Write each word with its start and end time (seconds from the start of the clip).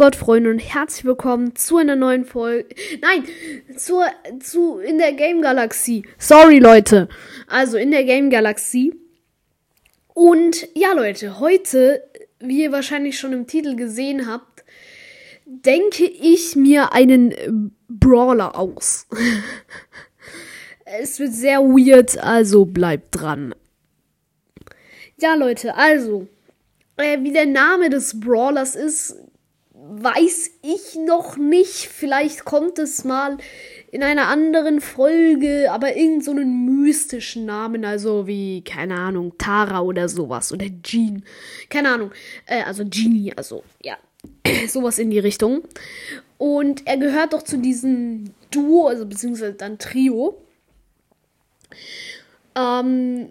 Gott, 0.00 0.16
Freunde, 0.16 0.48
und 0.48 0.60
herzlich 0.60 1.04
willkommen 1.04 1.54
zu 1.56 1.76
einer 1.76 1.94
neuen 1.94 2.24
Folge. 2.24 2.74
Nein, 3.02 3.22
zur, 3.76 4.06
zu, 4.42 4.78
in 4.78 4.96
der 4.96 5.12
Game 5.12 5.42
Galaxie. 5.42 6.06
Sorry, 6.16 6.58
Leute. 6.58 7.06
Also, 7.48 7.76
in 7.76 7.90
der 7.90 8.04
Game 8.04 8.30
Galaxie. 8.30 8.94
Und 10.14 10.66
ja, 10.74 10.94
Leute, 10.94 11.38
heute, 11.38 12.02
wie 12.38 12.62
ihr 12.62 12.72
wahrscheinlich 12.72 13.18
schon 13.18 13.34
im 13.34 13.46
Titel 13.46 13.76
gesehen 13.76 14.26
habt, 14.26 14.64
denke 15.44 16.06
ich 16.06 16.56
mir 16.56 16.94
einen 16.94 17.76
Brawler 17.86 18.56
aus. 18.58 19.06
es 20.86 21.18
wird 21.18 21.34
sehr 21.34 21.60
weird, 21.60 22.16
also 22.16 22.64
bleibt 22.64 23.20
dran. 23.20 23.54
Ja, 25.18 25.34
Leute, 25.34 25.74
also, 25.74 26.26
äh, 26.96 27.18
wie 27.20 27.34
der 27.34 27.44
Name 27.44 27.90
des 27.90 28.18
Brawlers 28.18 28.74
ist, 28.76 29.14
weiß 29.88 30.50
ich 30.62 30.96
noch 30.96 31.36
nicht. 31.36 31.88
Vielleicht 31.88 32.44
kommt 32.44 32.78
es 32.78 33.04
mal 33.04 33.38
in 33.90 34.02
einer 34.02 34.28
anderen 34.28 34.80
Folge, 34.80 35.70
aber 35.70 35.96
irgend 35.96 36.24
so 36.24 36.30
einen 36.30 36.82
mystischen 36.82 37.46
Namen, 37.46 37.84
also 37.84 38.26
wie, 38.26 38.62
keine 38.62 38.94
Ahnung, 38.94 39.34
Tara 39.38 39.80
oder 39.80 40.08
sowas. 40.08 40.52
Oder 40.52 40.66
Jean. 40.82 41.24
Keine 41.68 41.92
Ahnung. 41.92 42.12
Äh, 42.46 42.62
also 42.62 42.84
Genie, 42.84 43.32
also, 43.36 43.64
ja. 43.82 43.96
sowas 44.68 44.98
in 44.98 45.10
die 45.10 45.18
Richtung. 45.18 45.62
Und 46.38 46.86
er 46.86 46.96
gehört 46.96 47.32
doch 47.32 47.42
zu 47.42 47.58
diesem 47.58 48.32
Duo, 48.50 48.86
also 48.86 49.06
beziehungsweise 49.06 49.54
dann 49.54 49.78
Trio. 49.78 50.40
Ähm, 52.54 53.30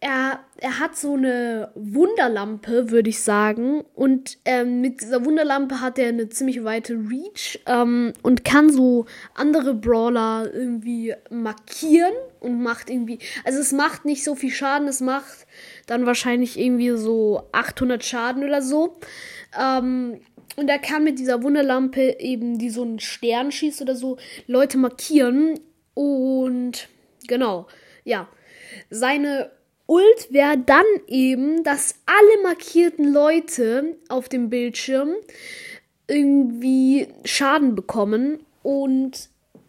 er, 0.00 0.40
er 0.58 0.78
hat 0.80 0.96
so 0.96 1.14
eine 1.14 1.70
Wunderlampe, 1.74 2.90
würde 2.90 3.08
ich 3.08 3.22
sagen. 3.22 3.84
Und 3.94 4.38
ähm, 4.44 4.80
mit 4.80 5.00
dieser 5.00 5.24
Wunderlampe 5.24 5.80
hat 5.80 5.98
er 5.98 6.08
eine 6.08 6.28
ziemlich 6.28 6.62
weite 6.64 6.94
Reach 6.94 7.60
ähm, 7.66 8.12
und 8.22 8.44
kann 8.44 8.70
so 8.70 9.06
andere 9.34 9.74
Brawler 9.74 10.50
irgendwie 10.52 11.14
markieren 11.30 12.12
und 12.40 12.62
macht 12.62 12.90
irgendwie. 12.90 13.18
Also 13.44 13.60
es 13.60 13.72
macht 13.72 14.04
nicht 14.04 14.24
so 14.24 14.34
viel 14.34 14.50
Schaden, 14.50 14.88
es 14.88 15.00
macht 15.00 15.46
dann 15.86 16.04
wahrscheinlich 16.04 16.58
irgendwie 16.58 16.96
so 16.96 17.48
800 17.52 18.04
Schaden 18.04 18.44
oder 18.44 18.60
so. 18.60 18.98
Ähm, 19.58 20.20
und 20.56 20.68
er 20.68 20.78
kann 20.78 21.04
mit 21.04 21.18
dieser 21.18 21.42
Wunderlampe 21.42 22.20
eben, 22.20 22.58
die 22.58 22.68
so 22.68 22.82
einen 22.82 22.98
Stern 22.98 23.52
schießt 23.52 23.80
oder 23.80 23.96
so, 23.96 24.18
Leute 24.46 24.76
markieren. 24.76 25.58
Und 25.94 26.88
genau, 27.26 27.68
ja. 28.04 28.28
Seine 28.90 29.50
Ult 29.92 30.32
wäre 30.32 30.56
dann 30.56 30.86
eben, 31.06 31.64
dass 31.64 31.96
alle 32.06 32.42
markierten 32.42 33.12
Leute 33.12 33.96
auf 34.08 34.30
dem 34.30 34.48
Bildschirm 34.48 35.10
irgendwie 36.06 37.08
Schaden 37.24 37.74
bekommen 37.74 38.40
und 38.62 39.28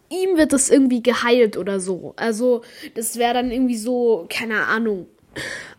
ihm 0.09 0.37
wird 0.37 0.53
das 0.53 0.69
irgendwie 0.69 1.03
geheilt 1.03 1.57
oder 1.57 1.81
so. 1.81 2.13
Also, 2.15 2.61
das 2.95 3.17
wäre 3.17 3.33
dann 3.33 3.51
irgendwie 3.51 3.75
so, 3.75 4.25
keine 4.29 4.67
Ahnung, 4.67 5.07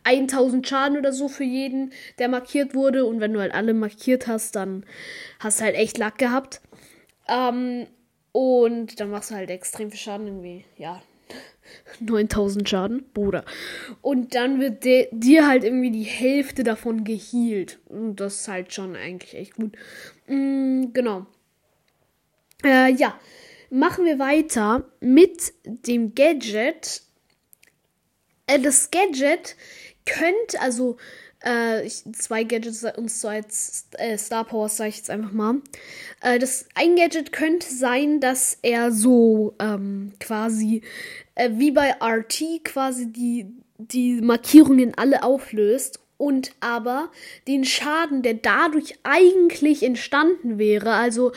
1000 0.02 0.68
Schaden 0.68 0.98
oder 0.98 1.14
so 1.14 1.28
für 1.28 1.44
jeden, 1.44 1.94
der 2.18 2.28
markiert 2.28 2.74
wurde. 2.74 3.06
Und 3.06 3.20
wenn 3.20 3.32
du 3.32 3.40
halt 3.40 3.54
alle 3.54 3.72
markiert 3.72 4.26
hast, 4.26 4.56
dann 4.56 4.84
hast 5.40 5.60
du 5.60 5.64
halt 5.64 5.76
echt 5.76 5.96
Lack 5.96 6.18
gehabt. 6.18 6.60
Ähm, 7.28 7.86
und 8.32 9.00
dann 9.00 9.08
machst 9.08 9.30
du 9.30 9.36
halt 9.36 9.48
extrem 9.48 9.90
viel 9.90 10.00
Schaden 10.00 10.26
irgendwie. 10.26 10.66
Ja, 10.76 11.00
9000 12.00 12.68
Schaden, 12.68 13.04
Bruder. 13.14 13.44
Und 14.02 14.34
dann 14.34 14.60
wird 14.60 14.84
de, 14.84 15.08
dir 15.12 15.46
halt 15.46 15.64
irgendwie 15.64 15.90
die 15.90 16.02
Hälfte 16.02 16.64
davon 16.64 17.04
gehealt. 17.04 17.78
Und 17.86 18.16
das 18.16 18.40
ist 18.40 18.48
halt 18.48 18.72
schon 18.72 18.96
eigentlich 18.96 19.34
echt 19.34 19.54
gut. 19.54 19.76
Mm, 20.26 20.92
genau. 20.92 21.26
Äh, 22.64 22.92
ja, 22.92 23.18
machen 23.70 24.04
wir 24.04 24.18
weiter 24.18 24.84
mit 25.00 25.52
dem 25.64 26.14
Gadget. 26.14 27.02
Äh, 28.46 28.60
das 28.60 28.90
Gadget 28.90 29.56
könnte, 30.06 30.60
also 30.60 30.96
äh, 31.44 31.86
ich, 31.86 32.02
zwei 32.12 32.44
Gadgets 32.44 32.84
und 32.96 33.08
zwei 33.10 33.42
äh, 33.98 34.18
Star 34.18 34.44
Powers 34.44 34.76
sage 34.76 34.90
ich 34.90 34.96
jetzt 34.98 35.10
einfach 35.10 35.32
mal. 35.32 35.56
Äh, 36.20 36.38
das 36.38 36.66
ein 36.74 36.96
Gadget 36.96 37.32
könnte 37.32 37.72
sein, 37.72 38.20
dass 38.20 38.58
er 38.62 38.92
so 38.92 39.54
ähm, 39.60 40.12
quasi 40.20 40.82
äh, 41.34 41.50
wie 41.54 41.70
bei 41.70 41.94
RT 42.00 42.64
quasi 42.64 43.12
die 43.12 43.46
die 43.78 44.20
Markierungen 44.20 44.94
alle 44.96 45.22
auflöst 45.22 46.00
und 46.16 46.52
aber 46.60 47.10
den 47.48 47.64
Schaden, 47.64 48.22
der 48.22 48.34
dadurch 48.34 48.94
eigentlich 49.02 49.82
entstanden 49.82 50.58
wäre, 50.58 50.92
also 50.92 51.32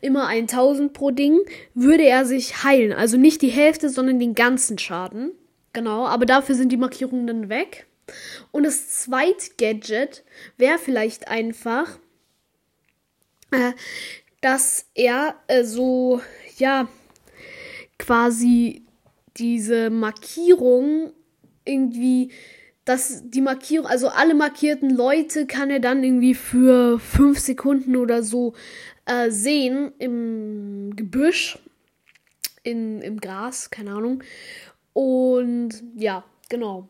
immer 0.00 0.26
1000 0.26 0.92
pro 0.92 1.10
Ding, 1.10 1.38
würde 1.74 2.04
er 2.04 2.26
sich 2.26 2.64
heilen. 2.64 2.92
Also 2.92 3.16
nicht 3.16 3.40
die 3.42 3.48
Hälfte, 3.48 3.88
sondern 3.88 4.18
den 4.18 4.34
ganzen 4.34 4.78
Schaden. 4.78 5.30
Genau, 5.72 6.06
aber 6.06 6.26
dafür 6.26 6.54
sind 6.54 6.70
die 6.72 6.76
Markierungen 6.76 7.26
dann 7.26 7.48
weg. 7.48 7.86
Und 8.52 8.64
das 8.64 8.88
zweite 8.88 9.50
Gadget 9.58 10.24
wäre 10.56 10.78
vielleicht 10.78 11.28
einfach, 11.28 11.98
äh, 13.50 13.72
dass 14.40 14.86
er 14.94 15.36
äh, 15.48 15.64
so, 15.64 16.20
ja, 16.58 16.88
quasi 17.98 18.84
diese 19.36 19.90
Markierung 19.90 21.12
irgendwie, 21.64 22.30
dass 22.84 23.22
die 23.24 23.40
Markierung, 23.40 23.86
also 23.86 24.08
alle 24.08 24.34
markierten 24.34 24.90
Leute 24.90 25.46
kann 25.46 25.70
er 25.70 25.80
dann 25.80 26.04
irgendwie 26.04 26.34
für 26.34 26.98
fünf 27.00 27.38
Sekunden 27.40 27.96
oder 27.96 28.22
so 28.22 28.54
äh, 29.06 29.30
sehen 29.30 29.92
im 29.98 30.94
Gebüsch, 30.94 31.58
in, 32.62 33.02
im 33.02 33.20
Gras, 33.20 33.70
keine 33.70 33.92
Ahnung. 33.92 34.22
Und 34.92 35.82
ja, 35.96 36.24
genau. 36.48 36.88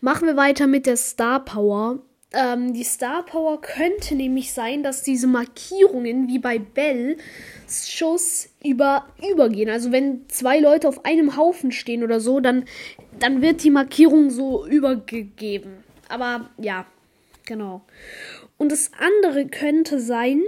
Machen 0.00 0.26
wir 0.28 0.36
weiter 0.36 0.66
mit 0.66 0.86
der 0.86 0.96
Star 0.96 1.44
Power. 1.44 2.00
Ähm, 2.32 2.72
die 2.72 2.84
Star 2.84 3.24
Power 3.24 3.60
könnte 3.60 4.14
nämlich 4.14 4.52
sein, 4.52 4.82
dass 4.82 5.02
diese 5.02 5.26
Markierungen 5.26 6.28
wie 6.28 6.38
bei 6.38 6.58
Bell 6.58 7.18
Schuss 7.68 8.48
über 8.62 9.06
übergehen. 9.30 9.70
Also 9.70 9.92
wenn 9.92 10.28
zwei 10.28 10.58
Leute 10.58 10.88
auf 10.88 11.04
einem 11.04 11.36
Haufen 11.36 11.72
stehen 11.72 12.02
oder 12.02 12.20
so, 12.20 12.40
dann, 12.40 12.64
dann 13.18 13.42
wird 13.42 13.62
die 13.64 13.70
Markierung 13.70 14.30
so 14.30 14.66
übergegeben. 14.66 15.84
Aber 16.08 16.50
ja, 16.58 16.86
genau. 17.44 17.82
Und 18.56 18.72
das 18.72 18.90
andere 18.98 19.46
könnte 19.46 20.00
sein, 20.00 20.42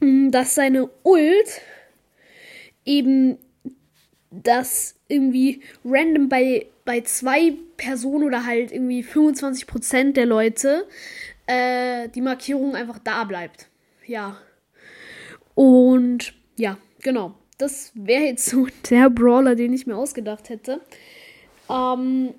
hm, 0.00 0.30
dass 0.30 0.54
seine 0.54 0.90
Ult 1.02 1.62
eben 2.84 3.38
das 4.42 4.96
irgendwie 5.08 5.62
random 5.84 6.28
bei, 6.28 6.66
bei 6.84 7.00
zwei 7.02 7.54
Personen 7.76 8.24
oder 8.24 8.46
halt 8.46 8.72
irgendwie 8.72 9.02
25% 9.02 10.12
der 10.12 10.26
Leute 10.26 10.86
äh, 11.46 12.08
die 12.08 12.20
Markierung 12.20 12.74
einfach 12.74 12.98
da 12.98 13.24
bleibt. 13.24 13.68
Ja. 14.06 14.38
Und 15.54 16.34
ja, 16.56 16.78
genau. 17.00 17.34
Das 17.58 17.92
wäre 17.94 18.24
jetzt 18.24 18.46
so 18.46 18.66
der 18.90 19.10
Brawler, 19.10 19.54
den 19.54 19.72
ich 19.72 19.86
mir 19.86 19.96
ausgedacht 19.96 20.48
hätte. 20.48 20.80
Ähm, 21.70 22.34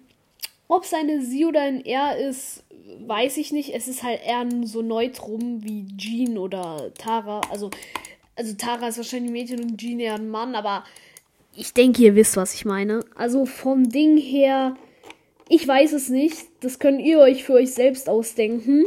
ob 0.67 0.83
es 0.83 0.93
eine 0.93 1.21
Sie 1.21 1.45
oder 1.45 1.61
ein 1.61 1.85
R 1.85 2.17
ist, 2.17 2.63
weiß 2.99 3.37
ich 3.37 3.51
nicht. 3.51 3.73
Es 3.73 3.87
ist 3.87 4.03
halt 4.03 4.21
eher 4.25 4.45
so 4.63 4.81
neutrum 4.81 5.63
wie 5.63 5.87
Jean 5.97 6.37
oder 6.37 6.91
Tara. 6.97 7.41
Also, 7.49 7.69
also 8.35 8.53
Tara 8.55 8.87
ist 8.87 8.97
wahrscheinlich 8.97 9.29
ein 9.29 9.33
Mädchen 9.33 9.61
und 9.61 9.77
Jean 9.77 9.99
eher 9.99 10.15
ein 10.15 10.29
Mann, 10.29 10.55
aber 10.55 10.83
ich 11.55 11.73
denke, 11.73 12.03
ihr 12.03 12.15
wisst, 12.15 12.37
was 12.37 12.53
ich 12.53 12.65
meine. 12.65 13.01
Also 13.15 13.45
vom 13.45 13.89
Ding 13.89 14.17
her, 14.17 14.75
ich 15.49 15.67
weiß 15.67 15.93
es 15.93 16.09
nicht. 16.09 16.47
Das 16.61 16.79
könnt 16.79 17.01
ihr 17.01 17.19
euch 17.19 17.43
für 17.43 17.53
euch 17.53 17.73
selbst 17.73 18.09
ausdenken. 18.09 18.85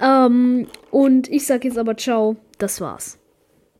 Ähm, 0.00 0.66
und 0.90 1.28
ich 1.30 1.46
sag 1.46 1.64
jetzt 1.64 1.78
aber 1.78 1.96
ciao. 1.96 2.36
Das 2.58 2.80
war's. 2.80 3.18